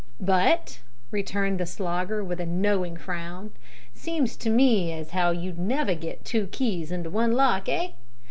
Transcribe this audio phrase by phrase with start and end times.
[0.19, 0.79] "But,"
[1.11, 3.51] returned the Slogger, with a knowing frown,
[3.93, 7.91] "seems to me as how you'd never get two keys into one lock eh?